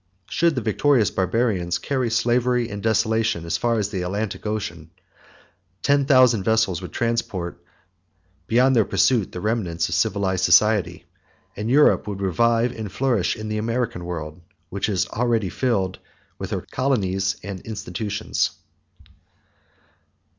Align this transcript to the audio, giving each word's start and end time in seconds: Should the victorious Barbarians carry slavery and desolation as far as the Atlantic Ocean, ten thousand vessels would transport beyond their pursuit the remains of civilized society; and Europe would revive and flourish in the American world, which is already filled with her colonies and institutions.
Should 0.31 0.55
the 0.55 0.61
victorious 0.61 1.11
Barbarians 1.11 1.77
carry 1.77 2.09
slavery 2.09 2.69
and 2.69 2.81
desolation 2.81 3.45
as 3.45 3.55
far 3.57 3.77
as 3.77 3.89
the 3.89 4.01
Atlantic 4.01 4.47
Ocean, 4.47 4.89
ten 5.83 6.05
thousand 6.07 6.41
vessels 6.41 6.81
would 6.81 6.91
transport 6.91 7.63
beyond 8.47 8.75
their 8.75 8.83
pursuit 8.83 9.31
the 9.31 9.39
remains 9.39 9.87
of 9.89 9.93
civilized 9.93 10.43
society; 10.43 11.05
and 11.55 11.69
Europe 11.69 12.07
would 12.07 12.19
revive 12.23 12.71
and 12.71 12.91
flourish 12.91 13.35
in 13.35 13.47
the 13.47 13.59
American 13.59 14.03
world, 14.03 14.41
which 14.69 14.89
is 14.89 15.07
already 15.09 15.49
filled 15.49 15.99
with 16.39 16.49
her 16.49 16.65
colonies 16.71 17.35
and 17.43 17.61
institutions. 17.61 18.57